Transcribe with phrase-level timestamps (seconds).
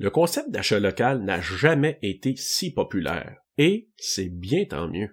[0.00, 5.08] Le concept d'achat local n'a jamais été si populaire, et c'est bien tant mieux.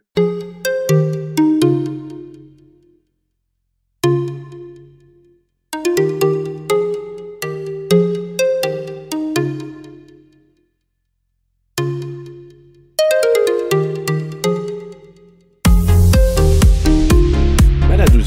[17.89, 18.19] Balado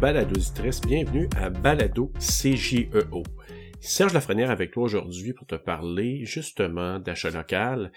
[0.00, 0.40] balado
[0.86, 3.22] bienvenue à Balado CGEO.
[3.80, 7.92] Serge Lafrenière avec toi aujourd'hui pour te parler justement d'achat local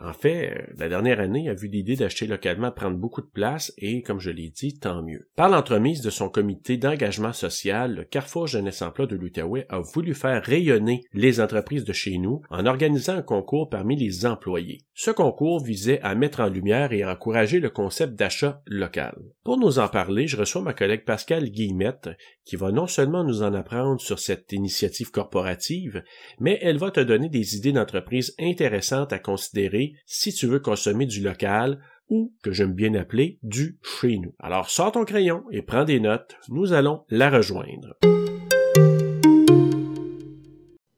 [0.00, 3.72] en fait, euh, la dernière année a vu l'idée d'acheter localement prendre beaucoup de place
[3.78, 5.28] et, comme je l'ai dit, tant mieux.
[5.34, 10.14] Par l'entremise de son comité d'engagement social, le Carrefour Jeunesse Emploi de l'Outaouais a voulu
[10.14, 14.82] faire rayonner les entreprises de chez nous en organisant un concours parmi les employés.
[14.94, 19.16] Ce concours visait à mettre en lumière et à encourager le concept d'achat local.
[19.44, 22.10] Pour nous en parler, je reçois ma collègue Pascal Guillemette,
[22.44, 26.02] qui va non seulement nous en apprendre sur cette initiative corporative,
[26.40, 31.06] mais elle va te donner des idées d'entreprise intéressantes à considérer si tu veux consommer
[31.06, 34.34] du local ou, que j'aime bien appeler, du chez nous.
[34.38, 37.98] Alors sors ton crayon et prends des notes, nous allons la rejoindre.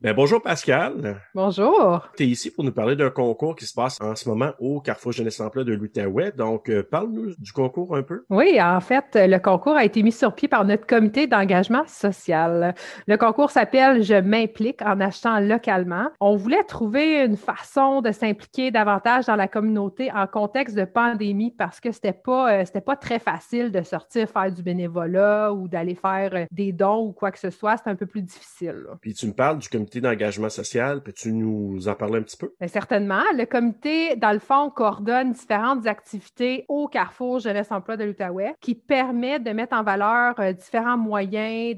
[0.02, 1.20] Ben, bonjour Pascal.
[1.34, 2.08] Bonjour.
[2.16, 4.80] Tu es ici pour nous parler d'un concours qui se passe en ce moment au
[4.80, 6.32] Carrefour Jeunesse Emploi de l'Outaouais.
[6.32, 8.24] Donc, euh, parle-nous du concours un peu.
[8.30, 12.74] Oui, en fait, le concours a été mis sur pied par notre comité d'engagement social.
[13.06, 16.06] Le concours s'appelle Je m'implique en achetant localement.
[16.18, 21.50] On voulait trouver une façon de s'impliquer davantage dans la communauté en contexte de pandémie
[21.50, 25.68] parce que c'était pas, euh, c'était pas très facile de sortir faire du bénévolat ou
[25.68, 27.76] d'aller faire des dons ou quoi que ce soit.
[27.76, 28.86] C'était un peu plus difficile.
[29.02, 31.02] Puis tu me parles du comité d'engagement social.
[31.02, 32.54] Peux-tu nous en parler un petit peu?
[32.60, 33.22] Bien, certainement.
[33.34, 38.76] Le comité, dans le fond, coordonne différentes activités au Carrefour Jeunesse Emploi de l'Outaouais qui
[38.76, 41.76] permet de mettre en valeur euh, différents moyens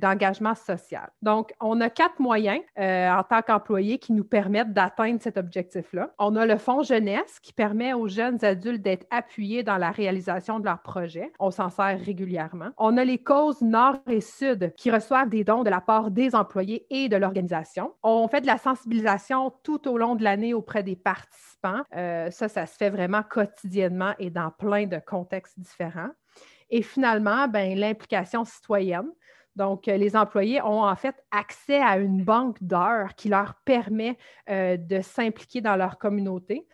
[0.00, 1.08] d'engagement de, social.
[1.22, 6.10] Donc, on a quatre moyens euh, en tant qu'employés qui nous permettent d'atteindre cet objectif-là.
[6.18, 10.58] On a le fonds jeunesse qui permet aux jeunes adultes d'être appuyés dans la réalisation
[10.58, 11.32] de leurs projets.
[11.38, 12.70] On s'en sert régulièrement.
[12.76, 16.34] On a les causes nord et sud qui reçoivent des dons de la part des
[16.34, 17.53] employés et de l'organisation
[18.02, 21.82] on fait de la sensibilisation tout au long de l'année auprès des participants.
[21.96, 26.10] Euh, ça, ça se fait vraiment quotidiennement et dans plein de contextes différents.
[26.70, 29.10] Et finalement, ben, l'implication citoyenne.
[29.56, 34.18] Donc, euh, les employés ont en fait accès à une banque d'heures qui leur permet
[34.50, 36.66] euh, de s'impliquer dans leur communauté.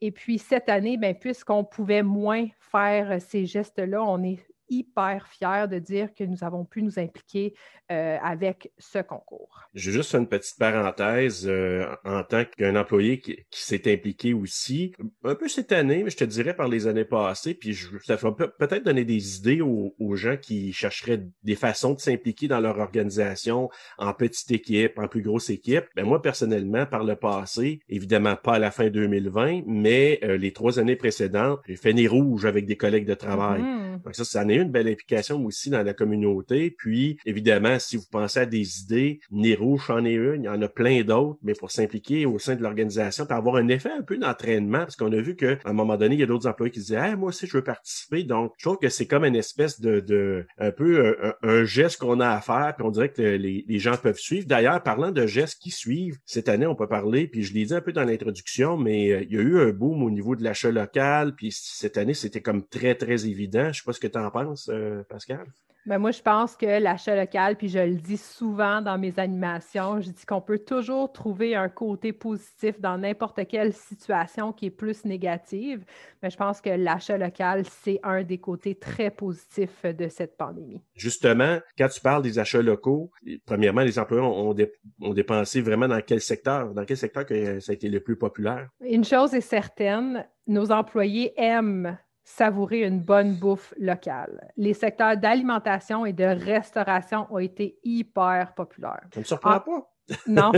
[0.00, 5.66] Et puis, cette année, ben, puisqu'on pouvait moins faire ces gestes-là, on est hyper fiers
[5.70, 7.54] de dire que nous avons pu nous impliquer
[7.92, 9.60] euh, avec ce concours.
[9.74, 14.94] Je vais juste une petite parenthèse euh, en tant qu'un employé qui, s'est impliqué aussi,
[15.22, 18.16] un peu cette année, mais je te dirais par les années passées, puis je, ça
[18.16, 22.78] va peut-être donner des idées aux, gens qui chercheraient des façons de s'impliquer dans leur
[22.78, 25.84] organisation en petite équipe, en plus grosse équipe.
[25.96, 30.52] Ben moi, personnellement, par le passé, évidemment pas à la fin 2020, mais euh, les
[30.52, 33.60] trois années précédentes, j'ai fait nez rouge avec des collègues de travail.
[33.60, 34.02] Mm-hmm.
[34.04, 36.70] Donc ça, ça en est une belle implication aussi dans la communauté.
[36.70, 40.60] Puis, évidemment, si vous pensez à des idées, Nero, j'en ai une, il y en
[40.62, 44.02] a plein d'autres, mais pour s'impliquer au sein de l'organisation, pour avoir un effet un
[44.02, 46.70] peu d'entraînement, parce qu'on a vu qu'à un moment donné, il y a d'autres employés
[46.70, 48.24] qui disaient, ah, moi aussi, je veux participer.
[48.24, 52.28] Donc, je trouve que c'est comme une espèce de, un peu un, geste qu'on a
[52.28, 54.46] à faire, puis on dirait que les, les gens peuvent suivre.
[54.46, 57.74] D'ailleurs, parlant de gestes qui suivent, cette année, on peut parler, puis je l'ai dit
[57.74, 60.42] un peu dans l'introduction, mais euh, il y a eu un boom au niveau de
[60.44, 63.72] l'achat local, puis cette année, c'était comme très, très évident.
[63.72, 64.43] Je sais pas ce que tu en penses.
[64.68, 65.46] Euh, Pascal?
[65.86, 70.00] Ben moi, je pense que l'achat local, puis je le dis souvent dans mes animations,
[70.00, 74.70] je dis qu'on peut toujours trouver un côté positif dans n'importe quelle situation qui est
[74.70, 75.84] plus négative.
[76.22, 80.80] Mais je pense que l'achat local, c'est un des côtés très positifs de cette pandémie.
[80.94, 83.10] Justement, quand tu parles des achats locaux,
[83.44, 84.56] premièrement, les employeurs ont,
[85.02, 86.72] ont dépensé vraiment dans quel secteur?
[86.72, 88.70] Dans quel secteur que ça a été le plus populaire?
[88.80, 94.50] Une chose est certaine, nos employés aiment savourer une bonne bouffe locale.
[94.56, 99.06] Les secteurs d'alimentation et de restauration ont été hyper populaires.
[99.12, 99.93] Ça ne me surprend pas.
[100.26, 100.52] Non.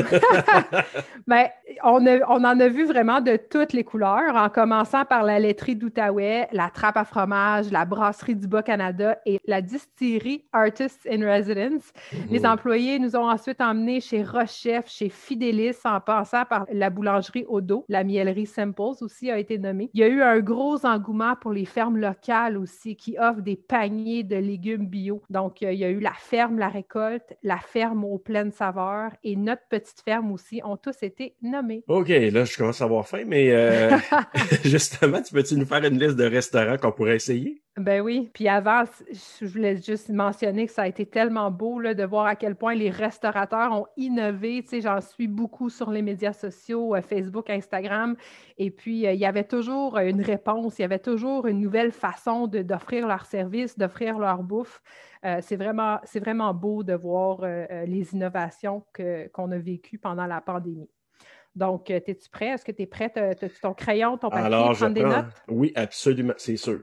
[1.27, 1.53] Mais
[1.85, 5.77] on, on, en a vu vraiment de toutes les couleurs, en commençant par la laiterie
[5.77, 11.93] d'Outaouais, la trappe à fromage, la brasserie du Bas-Canada et la distillerie Artists in Residence.
[12.31, 12.47] Les mhm.
[12.47, 17.85] employés nous ont ensuite emmenés chez Rochef, chez Fidelis, en passant par la boulangerie Odo.
[17.89, 19.91] La miellerie Simples aussi a été nommée.
[19.95, 23.57] Il y a eu un gros engouement pour les fermes locales aussi qui offrent des
[23.57, 25.23] paniers de légumes bio.
[25.31, 29.36] Donc, il y a eu la ferme La Récolte, la ferme aux pleines saveurs et
[29.37, 31.85] notre petite ferme aussi ont tous été nommés.
[31.89, 33.97] OK, là, je commence à avoir faim, mais euh,
[34.65, 37.63] justement, tu peux-tu nous faire une liste de restaurants qu'on pourrait essayer?
[37.79, 38.31] Ben oui.
[38.33, 42.25] Puis avant, je voulais juste mentionner que ça a été tellement beau là, de voir
[42.25, 44.63] à quel point les restaurateurs ont innové.
[44.63, 48.17] Tu sais, j'en suis beaucoup sur les médias sociaux, euh, Facebook, Instagram.
[48.57, 51.93] Et puis, euh, il y avait toujours une réponse, il y avait toujours une nouvelle
[51.93, 54.81] façon d'offrir leur service, d'offrir leur bouffe.
[55.27, 57.43] Euh, c'est vraiment, vraiment beau de voir
[57.87, 58.85] les innovations
[59.35, 60.89] qu'on a vécues pendant la pandémie.
[61.55, 62.49] Donc, es-tu prêt?
[62.49, 63.13] Est-ce que tu es prêt?
[63.17, 65.27] As-tu ton crayon, ton papier, Alors, prendre des notes?
[65.49, 66.81] Oui, absolument, c'est sûr.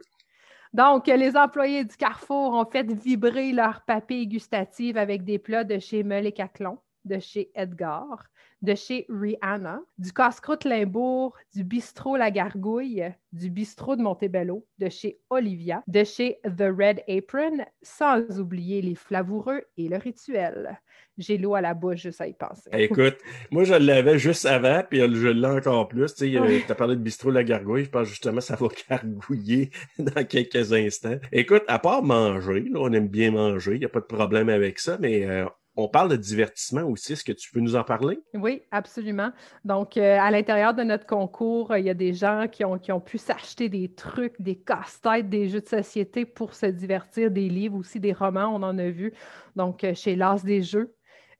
[0.73, 5.77] Donc, les employés du Carrefour ont fait vibrer leur papilles gustatives avec des plats de
[5.77, 8.25] chez Meul et Caclon, de chez Edgar,
[8.63, 14.89] de chez Rihanna, du casse-croûte Limbourg, du bistrot La Gargouille, du bistrot de Montebello, de
[14.89, 20.79] chez Olivia, de chez The Red Apron, sans oublier les flavoureux et le rituel.
[21.17, 22.69] J'ai l'eau à la bouche juste à y penser.
[22.73, 23.17] Écoute,
[23.51, 26.15] moi je l'avais juste avant, puis je l'ai encore plus.
[26.15, 30.71] Tu as parlé de bistrot La Gargouille, je pense justement ça va gargouiller dans quelques
[30.71, 31.19] instants.
[31.33, 34.79] Écoute, à part manger, on aime bien manger, il n'y a pas de problème avec
[34.79, 37.13] ça, mais euh, on parle de divertissement aussi.
[37.13, 38.19] Est-ce que tu peux nous en parler?
[38.33, 39.31] Oui, absolument.
[39.65, 42.99] Donc, euh, à l'intérieur de notre concours, euh, il y a des gens qui ont,
[42.99, 47.77] pu s'acheter des trucs, des casse-têtes, des jeux de société pour se divertir, des livres
[47.77, 49.13] aussi, des romans, on en a vu.
[49.55, 50.93] Donc, euh, chez l'As des Jeux,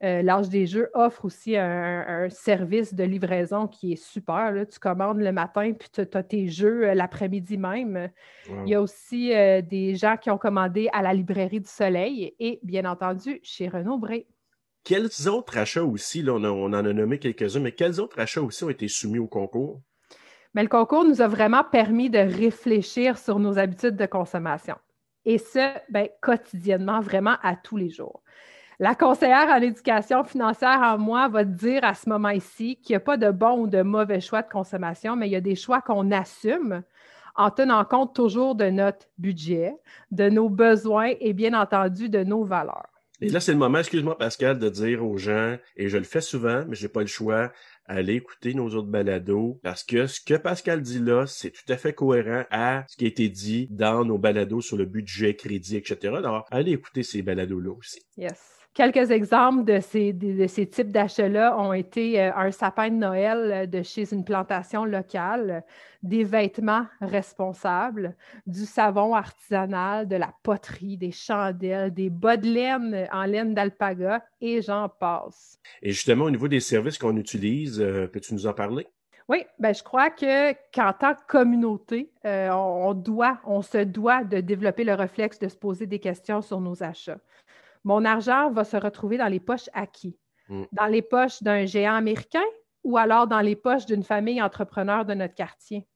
[0.03, 4.53] euh, L'Âge des Jeux offre aussi un, service de livraison qui est super.
[4.69, 8.09] Tu commandes le matin, puis tu as tes jeux euh, l'après-midi même.
[8.49, 12.35] Il y a aussi euh, des gens qui ont commandé à la Librairie du Soleil
[12.39, 14.27] et, bien entendu, chez Renaud Bré.
[14.83, 18.65] Quels autres achats aussi, là, on, en a nommé quelques-uns, mais quels autres achats aussi
[18.65, 19.81] ont été soumis au concours?
[20.53, 24.75] Mais le concours nous a vraiment permis de réfléchir sur nos habitudes de consommation.
[25.25, 28.21] Et ce, ben, quotidiennement, vraiment à tous les jours.
[28.83, 32.91] La conseillère en éducation financière en moi va te dire à ce moment ci qu'il
[32.91, 35.39] n'y a pas de bon ou de mauvais choix de consommation, mais il y a
[35.39, 36.83] des choix qu'on assume
[37.37, 39.73] en tenant compte toujours de notre budget,
[40.11, 42.89] de nos besoins et bien entendu de nos valeurs.
[43.21, 46.19] Et là, c'est le moment, excuse-moi Pascal, de dire aux gens, et je le fais
[46.19, 47.53] souvent, mais je n'ai pas le choix,
[47.85, 51.77] allez écouter nos autres balados parce que ce que Pascal dit là, c'est tout à
[51.77, 55.77] fait cohérent à ce qui a été dit dans nos balados sur le budget, crédit,
[55.77, 56.15] etc.
[56.17, 58.01] Alors, allez écouter ces balados-là aussi.
[58.17, 58.62] Yes.
[58.73, 63.51] Quelques exemples de ces, de, ces types d'achats-là ont été euh, un sapin de Noël
[63.51, 65.63] euh, de chez une plantation locale,
[66.01, 68.15] des vêtements responsables,
[68.47, 74.25] du savon artisanal, de la poterie, des chandelles, des bas de laine en laine d'alpaga
[74.41, 75.59] et j'en passe.
[75.83, 78.87] Et justement, au niveau des services qu'on utilise, euh, peux-tu nous en parler?
[79.29, 84.41] Oui, ben je crois que qu'en tant que communauté, on, doit, on se doit de
[84.41, 87.19] développer le réflexe de se poser des questions sur nos achats
[87.83, 90.17] mon argent va se retrouver dans les poches à qui?
[90.49, 90.63] Mm.
[90.71, 92.43] Dans les poches d'un géant américain
[92.83, 95.87] ou alors dans les poches d'une famille entrepreneur de notre quartier?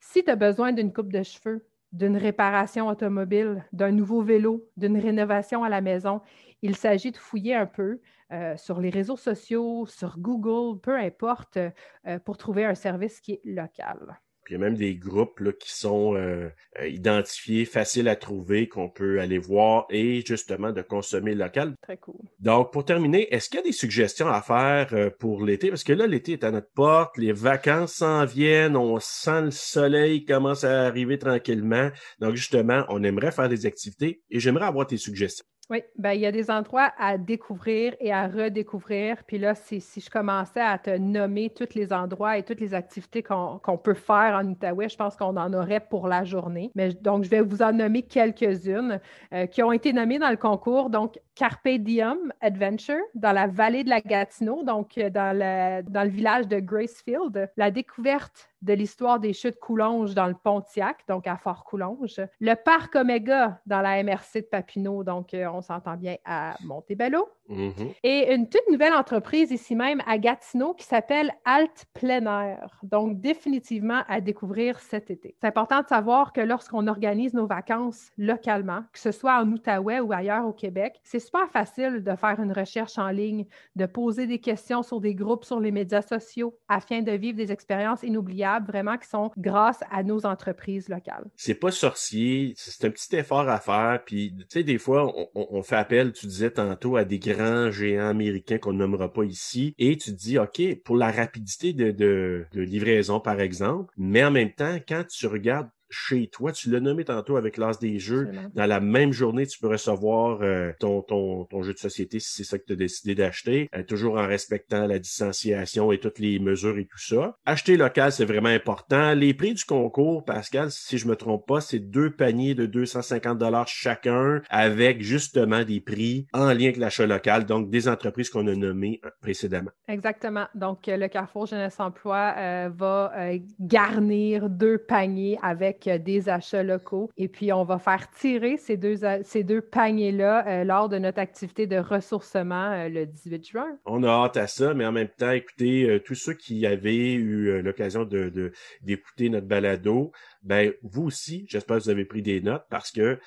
[0.00, 4.98] Si tu as besoin d'une coupe de cheveux, d'une réparation automobile, d'un nouveau vélo, d'une
[4.98, 6.20] rénovation à la maison,
[6.60, 8.00] il s'agit de fouiller un peu
[8.32, 13.32] euh, sur les réseaux sociaux, sur Google, peu importe, euh, pour trouver un service qui
[13.32, 14.20] est local.
[14.44, 16.48] Puis il y a même des groupes là, qui sont euh,
[16.80, 21.74] euh, identifiés, faciles à trouver, qu'on peut aller voir et justement de consommer local.
[21.82, 22.20] Très cool.
[22.40, 25.70] Donc, pour terminer, est-ce qu'il y a des suggestions à faire euh, pour l'été?
[25.70, 29.50] Parce que là, l'été est à notre porte, les vacances s'en viennent, on sent le
[29.50, 31.90] soleil commence à arriver tranquillement.
[32.20, 35.46] Donc, justement, on aimerait faire des activités et j'aimerais avoir tes suggestions.
[35.70, 39.24] Oui, ben, il y a des endroits à découvrir et à redécouvrir.
[39.26, 43.22] Puis là, si, je commençais à te nommer tous les endroits et toutes les activités
[43.22, 46.70] qu'on peut faire en Outaouais, je pense qu'on en aurait pour la journée.
[46.74, 49.00] Mais donc, je vais vous en nommer quelques-unes
[49.32, 50.90] euh, qui ont été nommées dans le concours.
[50.90, 56.04] Donc, Carpe Diem Adventure dans la vallée de la Gatineau, donc euh, dans le, dans
[56.04, 57.50] le village de Gracefield.
[57.56, 62.20] La découverte de l'histoire des chutes Coulonges dans le Pontiac, donc à Fort-Coulonge.
[62.40, 67.28] Le parc Omega dans la MRC de Papineau, donc euh, on s'entend bien à Montebello.
[67.50, 67.94] Mm-hmm.
[68.02, 72.78] Et une toute nouvelle entreprise ici même à Gatineau qui s'appelle Alt Plein Air.
[72.82, 75.36] Donc, définitivement à découvrir cet été.
[75.40, 80.00] C'est important de savoir que lorsqu'on organise nos vacances localement, que ce soit en Outaouais
[80.00, 84.26] ou ailleurs au Québec, c'est super facile de faire une recherche en ligne, de poser
[84.26, 88.66] des questions sur des groupes sur les médias sociaux afin de vivre des expériences inoubliables
[88.66, 91.24] vraiment qui sont grâce à nos entreprises locales.
[91.36, 94.02] C'est pas sorcier, c'est un petit effort à faire.
[94.04, 98.08] Puis, tu sais, des fois, on, fait appel, tu disais tantôt, à des grand géant
[98.08, 103.20] américain qu'on nommera pas ici, et tu te dis, OK, pour la rapidité de, livraison,
[103.20, 106.52] par exemple, mais en même temps, quand tu regardes chez toi.
[106.52, 108.30] Tu l'as nommé tantôt avec l'as des jeux.
[108.54, 112.32] Dans la même journée, tu peux recevoir euh, ton, ton, ton, jeu de société si
[112.32, 116.18] c'est ça que tu as décidé d'acheter, euh, toujours en respectant la distanciation et toutes
[116.18, 117.36] les mesures et tout ça.
[117.46, 119.14] Acheter local, c'est vraiment important.
[119.14, 123.38] Les prix du concours, Pascal, si je me trompe pas, c'est deux paniers de 250
[123.38, 128.46] dollars chacun avec justement des prix en lien avec l'achat local, donc des entreprises qu'on
[128.46, 129.70] a nommées précédemment.
[129.88, 130.46] Exactement.
[130.54, 133.12] Donc, le Carrefour Jeunesse Emploi va
[133.60, 137.10] garnir deux paniers avec des achats locaux.
[137.16, 141.18] Et puis, on va faire tirer ces deux, ces deux paniers-là euh, lors de notre
[141.18, 143.78] activité de ressourcement euh, le 18 juin.
[143.84, 147.12] On a hâte à ça, mais en même temps, écoutez, euh, tous ceux qui avaient
[147.12, 150.12] eu l'occasion de, d'écouter notre balado,
[150.42, 153.18] ben vous aussi, j'espère que vous avez pris des notes parce que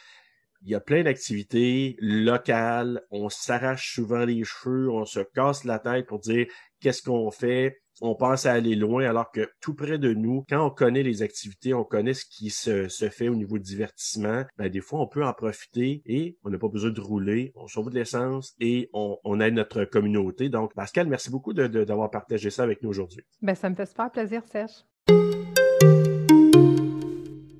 [0.64, 5.80] il y a plein d'activités locales, on s'arrache souvent les cheveux, on se casse la
[5.80, 6.48] tête pour dire
[6.80, 10.66] qu'est-ce qu'on fait, on pense à aller loin alors que tout près de nous, quand
[10.66, 14.70] on connaît les activités, on connaît ce qui se, fait au niveau de divertissement, ben
[14.70, 17.90] des fois on peut en profiter et on n'a pas besoin de rouler, on sauve
[17.90, 20.50] de l'essence et on, on, aide notre communauté.
[20.50, 23.22] Donc Pascal, merci beaucoup d'avoir partagé ça avec nous aujourd'hui.
[23.42, 24.84] Ben, ça me fait super plaisir, Serge.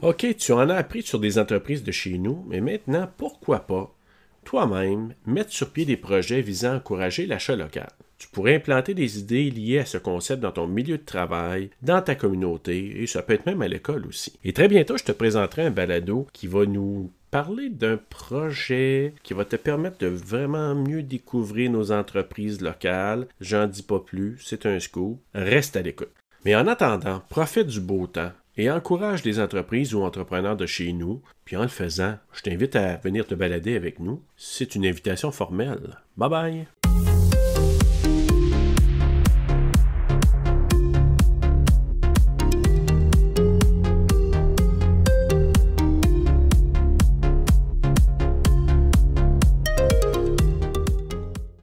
[0.02, 3.94] OK, tu en as appris sur des entreprises de chez nous, mais maintenant, pourquoi pas
[4.46, 7.90] toi-même mettre sur pied des projets visant à encourager l'achat local?
[8.18, 12.02] Tu pourrais implanter des idées liées à ce concept dans ton milieu de travail, dans
[12.02, 14.34] ta communauté, et ça peut être même à l'école aussi.
[14.44, 19.34] Et très bientôt, je te présenterai un balado qui va nous parler d'un projet qui
[19.34, 23.28] va te permettre de vraiment mieux découvrir nos entreprises locales.
[23.42, 25.20] J'en dis pas plus, c'est un scoop.
[25.34, 26.12] Reste à l'écoute.
[26.46, 30.94] Mais en attendant, profite du beau temps et encourage les entreprises ou entrepreneurs de chez
[30.94, 31.22] nous.
[31.46, 34.22] Puis en le faisant, je t'invite à venir te balader avec nous.
[34.36, 35.98] C'est une invitation formelle.
[36.16, 37.17] Bye bye!